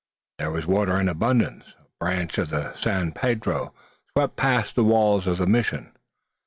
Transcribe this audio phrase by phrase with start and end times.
[0.39, 1.75] There was water in abundance.
[1.79, 3.71] A branch of the San Pedro
[4.13, 5.91] swept past the walls of the mission.